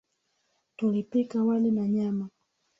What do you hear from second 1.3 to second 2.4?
wali na nyama.